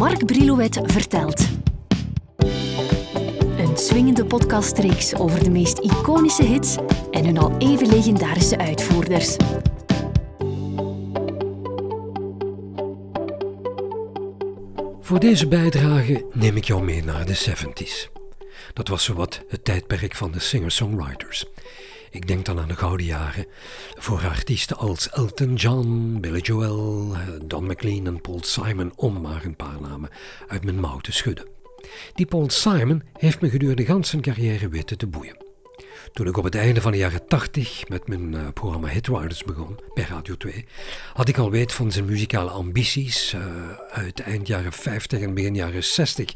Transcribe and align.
Mark 0.00 0.26
Brilouet 0.26 0.80
vertelt. 0.82 1.48
Een 3.58 3.76
swingende 3.76 4.24
podcastreeks 4.24 5.14
over 5.14 5.44
de 5.44 5.50
meest 5.50 5.78
iconische 5.78 6.42
hits 6.42 6.76
en 7.10 7.24
hun 7.24 7.38
al 7.38 7.56
even 7.58 7.88
legendarische 7.88 8.58
uitvoerders. 8.58 9.36
Voor 15.00 15.20
deze 15.20 15.48
bijdrage 15.48 16.26
neem 16.32 16.56
ik 16.56 16.64
jou 16.64 16.82
mee 16.82 17.04
naar 17.04 17.26
de 17.26 17.36
70s. 17.50 18.12
Dat 18.72 18.88
was 18.88 19.04
zowat 19.04 19.44
het 19.48 19.64
tijdperk 19.64 20.16
van 20.16 20.32
de 20.32 20.40
singer-songwriters. 20.40 21.46
Ik 22.10 22.26
denk 22.28 22.44
dan 22.44 22.58
aan 22.58 22.68
de 22.68 22.76
gouden 22.76 23.06
jaren 23.06 23.46
voor 23.98 24.20
artiesten 24.20 24.76
als 24.76 25.10
Elton 25.10 25.54
John, 25.54 26.18
Billy 26.20 26.40
Joel, 26.40 27.14
Don 27.44 27.66
McLean 27.66 28.06
en 28.06 28.20
Paul 28.20 28.42
Simon, 28.42 28.92
om 28.96 29.20
maar 29.20 29.44
een 29.44 29.56
paar 29.56 29.80
namen 29.80 30.10
uit 30.48 30.64
mijn 30.64 30.80
mouw 30.80 30.98
te 30.98 31.12
schudden. 31.12 31.48
Die 32.14 32.26
Paul 32.26 32.50
Simon 32.50 33.02
heeft 33.12 33.40
me 33.40 33.50
gedurende 33.50 34.02
zijn 34.04 34.22
carrière 34.22 34.68
weten 34.68 34.98
te 34.98 35.06
boeien. 35.06 35.49
Toen 36.12 36.26
ik 36.26 36.36
op 36.36 36.44
het 36.44 36.54
einde 36.54 36.80
van 36.80 36.92
de 36.92 36.98
jaren 36.98 37.26
80 37.26 37.88
met 37.88 38.08
mijn 38.08 38.32
uh, 38.32 38.48
programma 38.54 38.88
Hitriders 38.88 39.44
begon 39.44 39.78
bij 39.94 40.04
Radio 40.04 40.36
2, 40.36 40.64
had 41.14 41.28
ik 41.28 41.38
al 41.38 41.50
weet 41.50 41.72
van 41.72 41.92
zijn 41.92 42.04
muzikale 42.04 42.50
ambities 42.50 43.34
uh, 43.34 43.42
uit 43.90 44.20
eind 44.20 44.46
jaren 44.46 44.72
50 44.72 45.20
en 45.20 45.34
begin 45.34 45.54
jaren 45.54 45.84
60. 45.84 46.32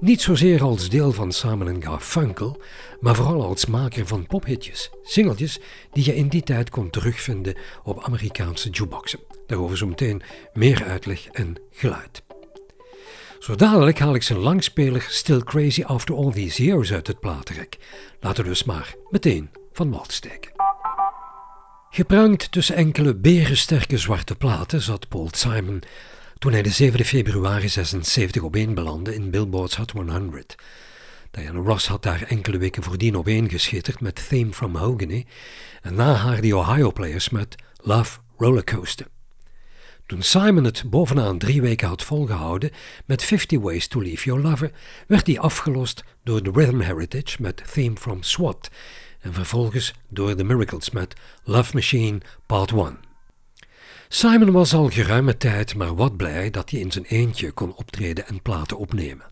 Niet 0.00 0.22
zozeer 0.22 0.62
als 0.62 0.88
deel 0.88 1.12
van 1.12 1.32
Simon 1.32 1.82
Garfunkel, 1.82 2.60
maar 3.00 3.14
vooral 3.14 3.44
als 3.44 3.66
maker 3.66 4.06
van 4.06 4.26
pophitjes, 4.26 4.90
singeltjes 5.02 5.60
die 5.92 6.04
je 6.04 6.16
in 6.16 6.28
die 6.28 6.42
tijd 6.42 6.70
kon 6.70 6.90
terugvinden 6.90 7.56
op 7.82 8.04
Amerikaanse 8.04 8.70
jukeboxen. 8.70 9.20
Daarover 9.46 9.76
zo 9.76 9.86
meteen 9.86 10.22
meer 10.52 10.84
uitleg 10.84 11.26
en 11.26 11.56
geluid. 11.70 12.23
Zo 13.44 13.54
dadelijk 13.54 13.98
haal 13.98 14.14
ik 14.14 14.22
zijn 14.22 14.38
langspeler 14.38 15.06
Still 15.08 15.40
Crazy 15.40 15.82
After 15.82 16.14
All 16.14 16.32
These 16.32 16.64
Years 16.64 16.92
uit 16.92 17.06
het 17.06 17.20
platenrek. 17.20 17.78
Laten 18.20 18.42
we 18.42 18.48
dus 18.48 18.64
maar 18.64 18.94
meteen 19.10 19.50
van 19.72 19.90
wal 19.90 20.04
steken. 20.08 20.52
Geprankt 21.90 22.52
tussen 22.52 22.74
enkele 22.74 23.14
berensterke 23.14 23.98
zwarte 23.98 24.34
platen 24.34 24.80
zat 24.80 25.08
Paul 25.08 25.28
Simon 25.30 25.82
toen 26.38 26.52
hij 26.52 26.62
de 26.62 26.70
7 26.70 27.04
februari 27.04 27.68
76 27.68 28.42
op 28.42 28.54
één 28.56 28.74
belandde 28.74 29.14
in 29.14 29.30
Billboard's 29.30 29.76
Hot 29.76 29.90
100. 29.90 30.54
Diana 31.30 31.58
Ross 31.58 31.86
had 31.86 32.02
daar 32.02 32.22
enkele 32.22 32.58
weken 32.58 32.82
voordien 32.82 33.16
op 33.16 33.26
één 33.26 33.50
geschitterd 33.50 34.00
met 34.00 34.28
Theme 34.28 34.52
from 34.52 34.70
Mahogany 34.70 35.26
en 35.82 35.94
na 35.94 36.12
haar 36.14 36.40
de 36.40 36.56
Ohio 36.56 36.92
Players 36.92 37.28
met 37.28 37.54
Love 37.76 38.18
Rollercoaster. 38.36 39.06
Toen 40.06 40.22
Simon 40.22 40.64
het 40.64 40.82
bovenaan 40.86 41.38
drie 41.38 41.62
weken 41.62 41.88
had 41.88 42.02
volgehouden 42.02 42.70
met 43.04 43.22
50 43.22 43.60
Ways 43.60 43.86
to 43.86 44.02
Leave 44.02 44.24
Your 44.24 44.42
Lover, 44.42 44.70
werd 45.06 45.26
hij 45.26 45.38
afgelost 45.38 46.04
door 46.24 46.42
The 46.42 46.50
Rhythm 46.54 46.80
Heritage 46.80 47.42
met 47.42 47.62
Theme 47.72 47.96
from 47.96 48.22
SWAT 48.22 48.70
en 49.20 49.32
vervolgens 49.32 49.94
door 50.08 50.34
The 50.34 50.44
Miracles 50.44 50.90
met 50.90 51.14
Love 51.44 51.74
Machine 51.74 52.20
Part 52.46 52.70
1. 52.70 52.98
Simon 54.08 54.52
was 54.52 54.74
al 54.74 54.88
geruime 54.88 55.36
tijd 55.36 55.74
maar 55.74 55.94
wat 55.94 56.16
blij 56.16 56.50
dat 56.50 56.70
hij 56.70 56.80
in 56.80 56.92
zijn 56.92 57.04
eentje 57.04 57.52
kon 57.52 57.74
optreden 57.74 58.26
en 58.26 58.42
platen 58.42 58.78
opnemen. 58.78 59.26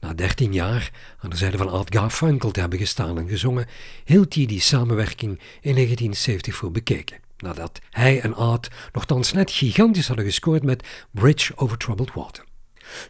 Na 0.00 0.14
dertien 0.14 0.52
jaar 0.52 0.90
aan 1.18 1.30
de 1.30 1.36
zijde 1.36 1.56
van 1.56 1.70
Art 1.70 1.94
Garfunkel 1.94 2.50
te 2.50 2.60
hebben 2.60 2.78
gestaan 2.78 3.18
en 3.18 3.28
gezongen, 3.28 3.66
hield 4.04 4.34
hij 4.34 4.46
die 4.46 4.60
samenwerking 4.60 5.38
in 5.60 5.74
1970 5.74 6.54
voor 6.54 6.70
bekeken 6.70 7.23
nadat 7.44 7.80
hij 7.90 8.20
en 8.20 8.34
Art 8.34 8.68
nogthans 8.92 9.32
net 9.32 9.50
gigantisch 9.50 10.06
hadden 10.06 10.24
gescoord 10.24 10.62
met 10.62 10.86
Bridge 11.10 11.56
Over 11.56 11.78
Troubled 11.78 12.12
Water. 12.14 12.44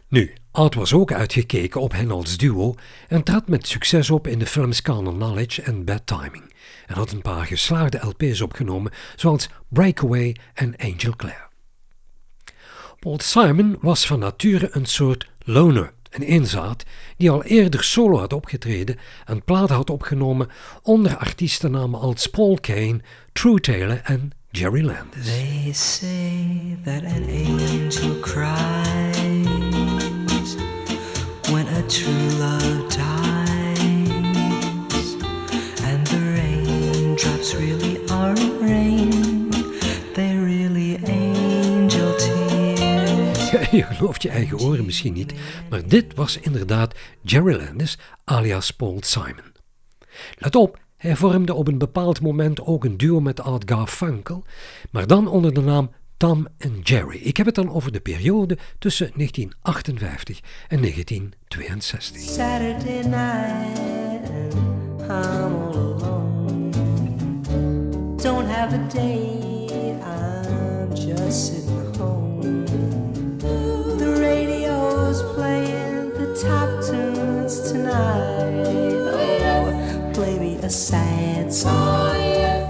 Nu, 0.07 0.33
Art 0.51 0.75
was 0.75 0.93
ook 0.93 1.11
uitgekeken 1.11 1.81
op 1.81 1.91
hen 1.91 2.11
als 2.11 2.37
duo 2.37 2.75
en 3.07 3.23
trad 3.23 3.47
met 3.47 3.67
succes 3.67 4.09
op 4.09 4.27
in 4.27 4.39
de 4.39 4.45
films 4.45 4.81
Carnal 4.81 5.13
Knowledge 5.13 5.61
en 5.61 5.83
Bad 5.83 6.01
Timing 6.05 6.53
en 6.85 6.95
had 6.95 7.11
een 7.11 7.21
paar 7.21 7.45
geslaagde 7.45 7.99
LP's 8.07 8.41
opgenomen 8.41 8.91
zoals 9.15 9.49
Breakaway 9.67 10.35
en 10.53 10.75
Angel 10.77 11.15
Clare. 11.15 11.47
Paul 12.99 13.19
Simon 13.19 13.77
was 13.81 14.07
van 14.07 14.19
nature 14.19 14.67
een 14.71 14.85
soort 14.85 15.27
loner, 15.39 15.93
een 16.15 16.23
inzaat 16.23 16.83
die 17.17 17.31
al 17.31 17.43
eerder 17.43 17.83
solo 17.83 18.17
had 18.17 18.33
opgetreden 18.33 18.97
en 19.25 19.43
platen 19.43 19.75
had 19.75 19.89
opgenomen 19.89 20.49
onder 20.83 21.17
artiestennamen 21.17 21.99
als 21.99 22.27
Paul 22.27 22.57
Kane, 22.61 22.99
True 23.33 23.59
Taylor 23.59 24.01
en 24.03 24.31
Jerry 24.51 24.85
Landis. 24.85 25.25
They 25.25 25.73
say 25.73 26.77
that 26.83 27.03
an 27.03 27.29
angel 27.29 28.19
cries 28.21 29.45
when 31.51 31.67
a 31.67 31.81
true 31.87 32.29
love 32.39 32.87
dies, 32.87 34.07
and 35.83 36.07
the 36.07 36.19
raindrops 36.33 37.53
really 37.53 37.94
je 43.71 43.83
gelooft 43.83 44.21
je 44.21 44.29
eigen 44.29 44.59
oren 44.59 44.85
misschien 44.85 45.13
niet, 45.13 45.33
maar 45.69 45.87
dit 45.87 46.13
was 46.15 46.37
inderdaad 46.37 46.95
Jerry 47.21 47.55
Landis 47.55 47.97
alias 48.23 48.71
Paul 48.71 48.97
Simon. 49.01 49.53
Let 50.37 50.55
op, 50.55 50.79
hij 50.97 51.15
vormde 51.15 51.53
op 51.53 51.67
een 51.67 51.77
bepaald 51.77 52.21
moment 52.21 52.61
ook 52.61 52.83
een 52.83 52.97
duo 52.97 53.19
met 53.19 53.41
Art 53.41 53.63
Garfunkel, 53.71 54.43
maar 54.91 55.07
dan 55.07 55.27
onder 55.27 55.53
de 55.53 55.61
naam 55.61 55.91
Tom 56.17 56.47
en 56.57 56.79
Jerry. 56.83 57.19
Ik 57.23 57.37
heb 57.37 57.45
het 57.45 57.55
dan 57.55 57.71
over 57.71 57.91
de 57.91 57.99
periode 57.99 58.57
tussen 58.79 59.11
1958 59.15 60.39
en 60.67 60.81
1962. 60.81 62.21
Saturday 62.21 63.01
night 63.01 64.53
I'm 65.01 65.53
all 65.53 65.75
alone. 65.75 66.71
Don't 68.21 68.47
have 68.47 68.73
a 68.73 68.87
date, 68.87 70.01
I'm 70.01 70.95
just 70.95 71.45
sitting 71.45 71.84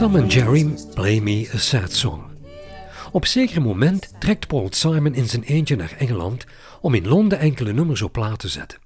Tom 0.05 0.15
en 0.15 0.27
Jerry 0.27 0.73
Play 0.93 1.19
Me 1.19 1.49
a 1.53 1.57
Sad 1.57 1.91
Song. 1.91 2.21
Op 3.11 3.25
zeker 3.25 3.61
moment 3.61 4.13
trekt 4.19 4.47
Paul 4.47 4.67
Simon 4.69 5.13
in 5.13 5.25
zijn 5.25 5.43
eentje 5.43 5.75
naar 5.75 5.95
Engeland 5.97 6.45
om 6.81 6.93
in 6.93 7.07
Londen 7.07 7.39
enkele 7.39 7.73
nummers 7.73 8.01
op 8.01 8.11
plaat 8.11 8.39
te 8.39 8.47
zetten. 8.47 8.79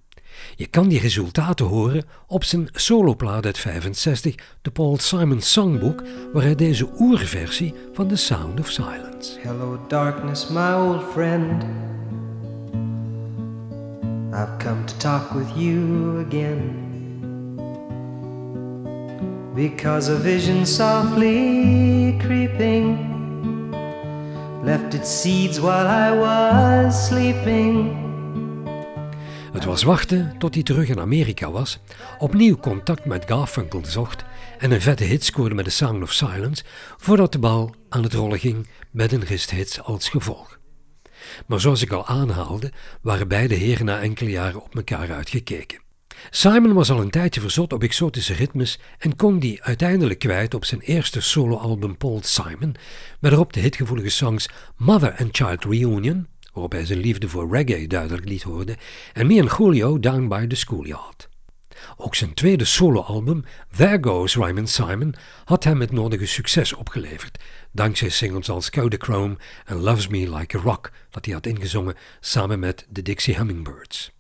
Je 0.56 0.68
kan 0.68 0.88
die 0.88 1.00
resultaten 1.00 1.66
horen 1.66 2.04
op 2.28 2.44
zijn 2.44 2.68
soloplaat 2.72 3.46
uit 3.46 3.58
65, 3.58 4.36
de 4.62 4.72
Paul 4.72 4.98
Simon 5.00 5.42
Songbook, 5.42 6.04
waar 6.34 6.44
hij 6.44 6.56
deze 6.56 6.90
oerversie 7.00 7.74
van 7.94 8.08
The 8.08 8.16
Sound 8.16 8.60
of 8.60 8.70
Silence. 8.70 9.40
Hello, 9.42 9.80
darkness, 9.88 10.48
my 10.48 10.74
old 10.74 11.04
friend. 11.12 11.64
I've 14.34 14.58
come 14.58 14.84
to 14.86 14.98
talk 14.98 15.32
with 15.32 15.48
you 15.56 16.26
again. 16.26 16.89
Because 19.60 20.12
a 20.12 20.16
vision 20.16 20.66
softly 20.66 22.16
creeping 22.18 22.98
left 24.64 24.94
its 24.94 25.22
seeds 25.22 25.60
while 25.60 25.88
I 25.88 26.18
was 26.18 27.08
sleeping. 27.08 27.98
Het 29.52 29.66
was 29.66 29.84
wachten 29.84 30.36
tot 30.38 30.54
hij 30.54 30.64
terug 30.64 30.90
in 30.90 31.00
Amerika 31.00 31.52
was, 31.52 31.80
opnieuw 32.18 32.58
contact 32.58 33.06
met 33.06 33.26
Garfunkel 33.26 33.82
zocht 33.86 34.24
en 34.58 34.72
een 34.72 34.82
vette 34.82 35.04
hit 35.04 35.24
scoorde 35.24 35.56
met 35.56 35.66
The 35.66 35.72
Sound 35.72 36.04
of 36.04 36.12
Silence 36.12 36.64
voordat 36.98 37.32
de 37.32 37.40
bal 37.40 37.74
aan 37.90 38.04
het 38.04 38.14
rollen 38.14 38.40
ging 38.40 38.68
met 38.92 39.12
een 39.12 39.24
rist 39.24 39.52
hits 39.52 39.82
als 39.82 40.10
gevolg. 40.10 40.60
Maar 41.48 41.60
zoals 41.60 41.82
ik 41.82 41.92
al 41.92 42.06
aanhaalde, 42.06 42.72
waren 43.02 43.28
beide 43.28 43.56
heren 43.56 43.86
na 43.86 44.02
enkele 44.02 44.30
jaren 44.30 44.64
op 44.64 44.76
elkaar 44.76 45.12
uitgekeken. 45.12 45.88
Simon 46.30 46.74
was 46.74 46.92
al 46.92 47.02
een 47.02 47.10
tijdje 47.10 47.42
verzot 47.42 47.74
op 47.74 47.84
exotische 47.84 48.34
ritmes 48.34 48.80
en 48.98 49.16
kon 49.16 49.40
die 49.40 49.64
uiteindelijk 49.64 50.20
kwijt 50.20 50.54
op 50.54 50.66
zijn 50.66 50.82
eerste 50.82 51.22
soloalbum 51.22 51.98
Paul 51.98 52.20
Simon, 52.24 52.76
met 53.20 53.32
erop 53.32 53.54
de 53.54 53.60
hitgevoelige 53.60 54.10
songs 54.10 54.50
Mother 54.78 55.16
and 55.18 55.36
Child 55.38 55.64
Reunion, 55.64 56.28
waarop 56.54 56.72
hij 56.72 56.86
zijn 56.86 57.00
liefde 57.00 57.30
voor 57.30 57.52
reggae 57.52 57.88
duidelijk 57.88 58.30
liet 58.30 58.44
horen, 58.44 58.76
en 59.14 59.28
Me 59.28 59.42
and 59.42 59.58
Julio 59.58 60.00
Down 60.00 60.28
by 60.28 60.48
the 60.48 60.56
Schoolyard. 60.56 61.30
Ook 61.98 62.16
zijn 62.16 62.34
tweede 62.34 62.66
soloalbum, 62.66 63.44
There 63.76 63.98
Goes 64.02 64.36
Ryman 64.36 64.68
Simon, 64.68 65.16
had 65.46 65.64
hem 65.64 65.80
het 65.80 65.92
nodige 65.92 66.26
succes 66.26 66.74
opgeleverd, 66.74 67.44
dankzij 67.72 68.10
singles 68.10 68.50
als 68.50 68.70
Chrome 68.72 69.38
en 69.66 69.76
Loves 69.76 70.08
Me 70.08 70.36
Like 70.36 70.58
a 70.58 70.62
Rock, 70.62 70.92
dat 71.10 71.26
hij 71.26 71.34
had 71.34 71.46
ingezongen 71.46 71.96
samen 72.20 72.60
met 72.60 72.86
de 72.90 73.02
Dixie 73.02 73.36
Hummingbirds. 73.36 74.12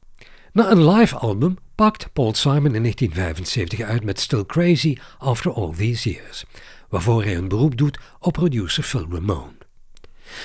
Na 0.51 0.71
een 0.71 0.89
live 0.89 1.15
album 1.15 1.57
pakt 1.79 2.13
Paul 2.13 2.33
Simon 2.33 2.75
in 2.75 2.81
1975 2.81 3.81
uit 3.81 4.03
met 4.03 4.19
Still 4.19 4.45
Crazy 4.45 4.97
After 5.17 5.53
All 5.53 5.73
These 5.75 6.09
Years, 6.09 6.45
waarvoor 6.89 7.23
hij 7.23 7.37
een 7.37 7.47
beroep 7.47 7.77
doet 7.77 7.99
op 8.19 8.33
producer 8.33 8.83
Phil 8.83 9.07
Ramone. 9.11 9.57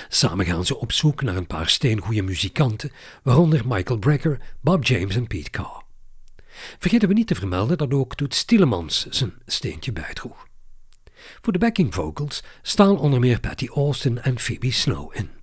Samen 0.08 0.46
gaan 0.46 0.64
ze 0.64 0.78
op 0.78 0.92
zoek 0.92 1.22
naar 1.22 1.36
een 1.36 1.46
paar 1.46 1.68
steengoede 1.68 2.22
muzikanten, 2.22 2.92
waaronder 3.22 3.62
Michael 3.66 3.98
Brecker, 3.98 4.40
Bob 4.60 4.84
James 4.84 5.16
en 5.16 5.26
Pete 5.26 5.50
Carr. 5.50 5.82
Vergeten 6.78 7.08
we 7.08 7.14
niet 7.14 7.26
te 7.26 7.34
vermelden 7.34 7.78
dat 7.78 7.92
ook 7.92 8.14
Toet 8.14 8.34
Stielemans 8.34 9.06
zijn 9.10 9.32
steentje 9.46 9.92
bijdroeg. 9.92 10.46
Voor 11.40 11.52
de 11.52 11.58
backing 11.58 11.94
vocals 11.94 12.42
staan 12.62 12.98
onder 12.98 13.20
meer 13.20 13.40
Patty 13.40 13.68
Austin 13.68 14.22
en 14.22 14.38
Phoebe 14.38 14.72
Snow 14.72 15.14
in. 15.14 15.33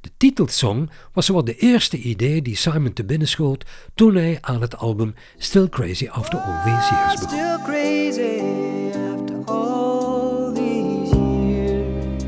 De 0.00 0.10
titelsong 0.16 0.90
was 1.12 1.26
zowat 1.26 1.46
de 1.46 1.56
eerste 1.56 1.98
idee 1.98 2.42
die 2.42 2.56
Simon 2.56 2.92
te 2.92 3.04
binnen 3.04 3.28
schoot 3.28 3.64
toen 3.94 4.14
hij 4.14 4.38
aan 4.40 4.60
het 4.60 4.76
album 4.76 5.14
Still 5.38 5.68
Crazy 5.68 6.08
After 6.08 6.38
All 6.38 6.62
These 6.64 6.94
Years 6.94 7.20
begon. 7.20 7.28
Still 7.28 7.58
crazy 7.64 8.40
after 8.96 9.44
all 9.44 10.52
these 10.52 11.16
years. 11.16 12.24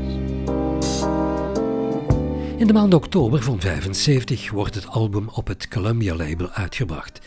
In 2.57 2.67
de 2.67 2.73
maand 2.73 2.93
oktober 2.93 3.43
van 3.43 3.59
75 3.59 4.51
wordt 4.51 4.75
het 4.75 4.87
album 4.87 5.29
op 5.29 5.47
het 5.47 5.67
Columbia 5.67 6.15
label 6.15 6.49
uitgebracht. 6.49 7.19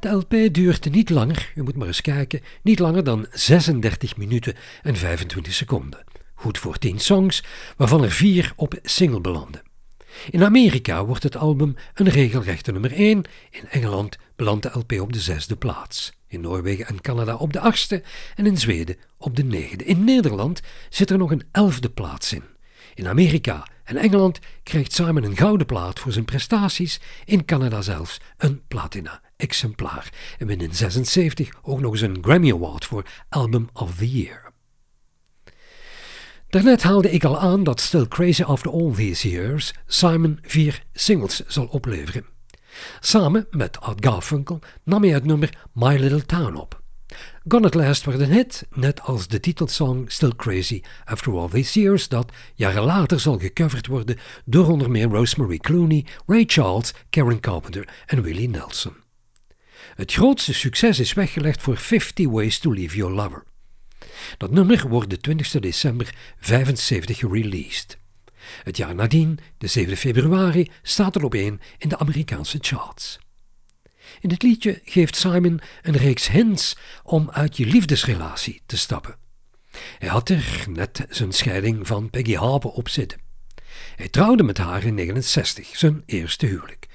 De 0.00 0.08
LP 0.08 0.54
duurt 0.54 0.90
niet 0.90 1.10
langer, 1.10 1.52
u 1.54 1.62
moet 1.62 1.76
maar 1.76 1.86
eens 1.86 2.00
kijken, 2.00 2.40
niet 2.62 2.78
langer 2.78 3.04
dan 3.04 3.26
36 3.30 4.16
minuten 4.16 4.54
en 4.82 4.96
25 4.96 5.52
seconden. 5.52 6.04
Goed 6.34 6.58
voor 6.58 6.78
10 6.78 6.98
songs, 6.98 7.44
waarvan 7.76 8.02
er 8.02 8.10
4 8.10 8.52
op 8.56 8.74
single 8.82 9.20
belanden. 9.20 9.62
In 10.30 10.44
Amerika 10.44 11.04
wordt 11.04 11.22
het 11.22 11.36
album 11.36 11.76
een 11.94 12.08
regelrechte 12.08 12.72
nummer 12.72 12.92
1, 12.92 13.24
in 13.50 13.68
Engeland 13.70 14.16
belandt 14.36 14.62
de 14.62 14.78
LP 14.78 14.92
op 15.00 15.12
de 15.12 15.20
zesde 15.20 15.56
plaats, 15.56 16.12
in 16.26 16.40
Noorwegen 16.40 16.86
en 16.86 17.00
Canada 17.00 17.34
op 17.34 17.52
de 17.52 17.60
achtste 17.60 18.02
en 18.34 18.46
in 18.46 18.58
Zweden 18.58 18.96
op 19.16 19.36
de 19.36 19.44
negende. 19.44 19.84
In 19.84 20.04
Nederland 20.04 20.60
zit 20.88 21.10
er 21.10 21.18
nog 21.18 21.30
een 21.30 21.42
elfde 21.52 21.90
plaats 21.90 22.32
in. 22.32 22.42
In 22.94 23.08
Amerika 23.08 23.66
en 23.84 23.96
Engeland 23.96 24.38
krijgt 24.62 24.92
Simon 24.92 25.22
een 25.22 25.36
gouden 25.36 25.66
plaat 25.66 25.98
voor 25.98 26.12
zijn 26.12 26.24
prestaties, 26.24 27.00
in 27.24 27.44
Canada 27.44 27.82
zelfs 27.82 28.20
een 28.36 28.62
platina-exemplaar. 28.68 30.12
En 30.38 30.46
wint 30.46 30.62
in 30.62 30.74
76 30.74 31.48
ook 31.62 31.80
nog 31.80 31.92
eens 31.92 32.00
een 32.00 32.18
Grammy 32.20 32.52
Award 32.52 32.84
voor 32.84 33.04
Album 33.28 33.68
of 33.72 33.96
the 33.96 34.10
Year. 34.10 34.51
Daarnet 36.52 36.82
haalde 36.82 37.10
ik 37.10 37.24
al 37.24 37.38
aan 37.38 37.64
dat 37.64 37.80
Still 37.80 38.08
Crazy 38.08 38.42
After 38.42 38.70
All 38.70 38.92
These 38.94 39.30
Years 39.30 39.74
Simon 39.86 40.38
vier 40.42 40.82
singles 40.92 41.46
zal 41.46 41.66
opleveren. 41.66 42.24
Samen 43.00 43.46
met 43.50 43.80
Art 43.80 44.04
Garfunkel 44.04 44.58
nam 44.82 45.02
hij 45.02 45.12
het 45.12 45.24
nummer 45.24 45.68
My 45.72 45.96
Little 45.96 46.26
Town 46.26 46.54
op. 46.54 46.82
Gone 47.48 47.66
at 47.66 47.74
Last 47.74 48.04
werd 48.04 48.20
een 48.20 48.30
hit, 48.30 48.66
net 48.70 49.00
als 49.00 49.28
de 49.28 49.40
titelsong 49.40 50.12
Still 50.12 50.32
Crazy 50.36 50.82
After 51.04 51.32
All 51.32 51.48
These 51.48 51.80
Years, 51.80 52.08
dat 52.08 52.32
jaren 52.54 52.82
later 52.82 53.20
zal 53.20 53.38
gecoverd 53.38 53.86
worden 53.86 54.18
door 54.44 54.68
onder 54.70 54.90
meer 54.90 55.08
Rosemary 55.08 55.58
Clooney, 55.58 56.06
Ray 56.26 56.44
Charles, 56.46 56.94
Karen 57.10 57.40
Carpenter 57.40 57.88
en 58.06 58.22
Willie 58.22 58.48
Nelson. 58.48 58.94
Het 59.94 60.12
grootste 60.12 60.54
succes 60.54 61.00
is 61.00 61.12
weggelegd 61.12 61.62
voor 61.62 61.76
50 61.76 62.28
Ways 62.28 62.58
to 62.58 62.72
Leave 62.72 62.96
Your 62.96 63.14
Lover. 63.14 63.42
Dat 64.42 64.50
nummer 64.50 64.88
wordt 64.88 65.10
de 65.10 65.18
20 65.18 65.50
december 65.50 66.14
75 66.38 67.18
gereleased. 67.18 67.98
Het 68.62 68.76
jaar 68.76 68.94
nadien, 68.94 69.38
de 69.58 69.66
7 69.66 69.96
februari, 69.96 70.70
staat 70.82 71.16
er 71.16 71.24
op 71.24 71.34
één 71.34 71.60
in 71.78 71.88
de 71.88 71.98
Amerikaanse 71.98 72.58
charts. 72.60 73.18
In 74.20 74.30
het 74.30 74.42
liedje 74.42 74.80
geeft 74.84 75.16
Simon 75.16 75.60
een 75.82 75.96
reeks 75.96 76.28
hints 76.28 76.76
om 77.02 77.30
uit 77.30 77.56
je 77.56 77.66
liefdesrelatie 77.66 78.62
te 78.66 78.76
stappen. 78.76 79.16
Hij 79.98 80.08
had 80.08 80.28
er 80.28 80.64
net 80.70 81.06
zijn 81.08 81.32
scheiding 81.32 81.86
van 81.86 82.10
Peggy 82.10 82.34
Harper 82.34 82.70
op 82.70 82.88
zitten. 82.88 83.20
Hij 83.96 84.08
trouwde 84.08 84.42
met 84.42 84.58
haar 84.58 84.84
in 84.84 84.94
69, 84.94 85.76
zijn 85.76 86.02
eerste 86.06 86.46
huwelijk. 86.46 86.86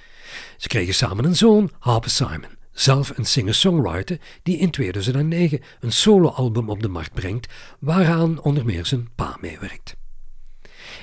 Ze 0.57 0.67
kregen 0.67 0.93
samen 0.93 1.25
een 1.25 1.35
zoon, 1.35 1.71
Harper 1.79 2.09
Simon, 2.09 2.56
zelf 2.79 3.17
een 3.17 3.25
singer-songwriter 3.25 4.19
die 4.43 4.57
in 4.57 4.69
2009 4.69 5.61
een 5.79 5.91
soloalbum 5.91 6.69
op 6.69 6.81
de 6.81 6.87
markt 6.87 7.13
brengt, 7.13 7.53
waaraan 7.79 8.41
onder 8.41 8.65
meer 8.65 8.85
zijn 8.85 9.09
pa 9.15 9.37
meewerkt. 9.41 9.95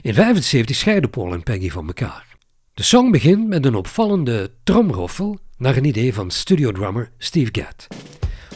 In 0.03 0.15
75 0.15 0.76
scheiden 0.76 1.11
Paul 1.11 1.32
en 1.32 1.43
Peggy 1.43 1.71
van 1.71 1.87
elkaar. 1.87 2.37
De 2.75 2.82
song 2.82 3.11
begint 3.11 3.49
met 3.49 3.65
een 3.65 3.75
opvallende 3.75 4.50
tromroffel 4.65 5.38
naar 5.56 5.76
een 5.76 5.85
idee 5.85 6.15
van 6.15 6.31
studiodrummer 6.31 7.11
Steve 7.19 7.50
Gadd. 7.53 7.87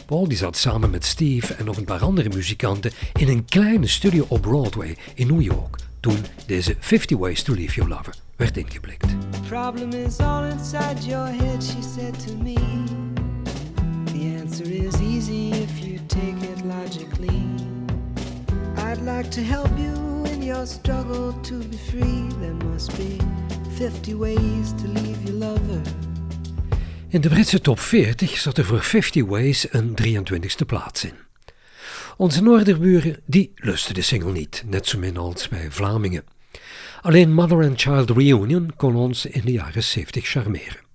Paul 0.05 0.27
die 0.27 0.37
zat 0.37 0.57
samen 0.57 0.89
met 0.89 1.05
Steve 1.05 1.53
en 1.53 1.65
nog 1.65 1.77
een 1.77 1.85
paar 1.85 2.01
andere 2.01 2.29
muzikanten 2.29 2.91
in 3.13 3.27
een 3.27 3.45
kleine 3.45 3.87
studio 3.87 4.25
op 4.27 4.41
Broadway 4.41 4.97
in 5.15 5.27
New 5.27 5.41
York 5.41 5.75
toen 5.99 6.17
deze 6.45 6.75
50 6.79 7.17
Ways 7.17 7.43
to 7.43 7.53
Leave 7.53 7.73
Your 7.73 7.89
Lover 7.89 8.13
werd 8.35 8.57
ingeblikt. 8.57 9.07
The 9.31 9.41
problem 9.47 9.91
is 9.91 10.17
all 10.19 10.49
inside 10.49 11.05
your 11.05 11.27
head, 11.27 11.63
she 11.63 11.81
said 11.81 12.27
to 12.27 12.35
me. 12.35 13.08
Answer 14.49 14.71
is 14.71 14.99
easy 15.01 15.51
if 15.51 15.85
you 15.85 15.99
take 16.07 16.43
it 16.43 16.65
logically. 16.65 17.45
I'd 18.77 19.01
like 19.01 19.29
to 19.29 19.41
help 19.41 19.69
you 19.77 20.25
in 20.33 20.41
your 20.41 20.65
struggle 20.67 21.33
to 21.41 21.53
be 21.59 21.77
free. 21.77 22.27
There 22.39 22.53
must 22.53 22.97
be 22.97 23.17
50 23.75 24.15
ways 24.15 24.73
to 24.81 24.87
leave 24.87 25.23
your 25.23 25.37
lover. 25.37 25.81
In 27.09 27.21
de 27.21 27.29
Britse 27.29 27.61
top 27.61 27.79
40 27.79 28.37
zat 28.37 28.57
er 28.57 28.65
voor 28.65 28.83
50 28.83 29.25
Ways 29.25 29.73
een 29.73 29.95
23e 30.03 30.65
plaats 30.65 31.03
in. 31.03 31.13
Onze 32.17 32.41
Noorderburen 32.41 33.19
die 33.25 33.51
lusten 33.55 33.93
de 33.93 34.01
single 34.01 34.31
niet, 34.31 34.63
net 34.65 34.87
zo 34.87 34.99
min 34.99 35.17
als 35.17 35.47
bij 35.47 35.71
Vlamingen. 35.71 36.23
Alleen 37.01 37.33
Mother 37.33 37.63
and 37.63 37.81
Child 37.81 38.09
Reunion 38.09 38.75
kon 38.75 38.95
ons 38.95 39.25
in 39.25 39.41
de 39.45 39.51
jaren 39.51 39.83
70 39.83 40.27
charmeren. 40.27 40.88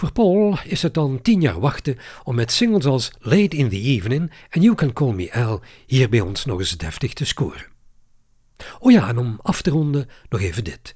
Voor 0.00 0.12
Paul 0.12 0.58
is 0.64 0.82
het 0.82 0.94
dan 0.94 1.20
tien 1.22 1.40
jaar 1.40 1.60
wachten 1.60 1.98
om 2.24 2.34
met 2.34 2.52
singles 2.52 2.84
als 2.84 3.10
Late 3.18 3.56
in 3.56 3.68
the 3.68 3.80
Evening 3.80 4.30
en 4.50 4.62
You 4.62 4.74
Can 4.74 4.92
Call 4.92 5.12
Me 5.12 5.32
Al 5.32 5.60
hier 5.86 6.08
bij 6.08 6.20
ons 6.20 6.44
nog 6.44 6.58
eens 6.58 6.76
deftig 6.76 7.12
te 7.12 7.24
scoren. 7.24 7.66
Oh 8.78 8.92
ja, 8.92 9.08
en 9.08 9.18
om 9.18 9.38
af 9.42 9.62
te 9.62 9.70
ronden 9.70 10.08
nog 10.28 10.40
even 10.40 10.64
dit. 10.64 10.94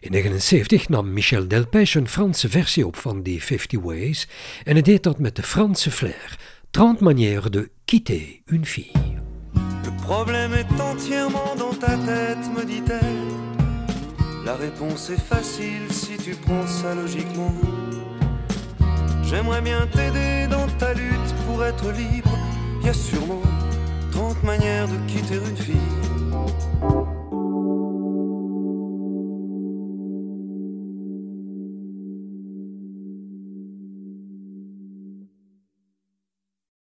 In 0.00 0.10
1979 0.10 0.88
nam 0.88 1.12
Michel 1.12 1.48
Delpech 1.48 1.94
een 1.94 2.08
Franse 2.08 2.48
versie 2.48 2.86
op 2.86 2.96
van 2.96 3.22
die 3.22 3.42
50 3.42 3.80
Ways 3.80 4.28
en 4.64 4.72
hij 4.72 4.82
deed 4.82 5.02
dat 5.02 5.18
met 5.18 5.36
de 5.36 5.42
Franse 5.42 5.90
flair. 5.90 6.38
30 6.70 7.00
manières 7.00 7.50
de 7.50 7.70
quitter 7.84 8.40
une 8.44 8.66
fille. 8.66 8.92
Le 9.84 10.02
problème 10.02 10.52
est 10.52 10.80
entièrement 10.80 11.56
dans 11.58 11.78
ta 11.78 11.96
tête, 11.96 12.52
me 12.54 12.64
dit-elle. 12.64 13.38
La 14.44 14.56
réponse 14.56 15.12
est 15.12 15.26
facile 15.28 15.92
si 15.92 16.16
tu 16.16 16.34
prends 16.34 16.66
ça 16.66 16.94
logiquement. 16.94 17.99
J'aimerais 19.30 19.60
bien 19.60 19.86
t'aider 19.86 20.48
dans 20.50 20.66
ta 20.78 20.92
lutte 20.92 21.34
pour 21.46 21.64
être 21.64 21.92
libre. 21.92 22.36
Y 22.82 22.88
a 22.88 22.92
sûrement 22.92 23.42
30 24.10 24.42
manières 24.42 24.88
de 24.88 24.96
quitter 25.06 25.36
une 25.36 25.56
fille. 25.56 25.76